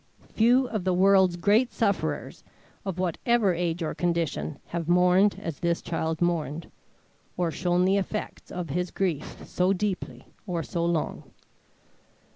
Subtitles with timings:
[0.33, 2.43] Few of the world's great sufferers,
[2.87, 6.71] of whatever age or condition, have mourned as this child mourned,
[7.37, 11.29] or shown the effects of his grief so deeply or so long.